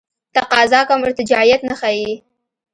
تقاضا 0.35 0.79
کوم 0.89 1.01
ارتجاعیت 1.07 1.61
نه 1.69 1.75
ښیي. 1.81 2.11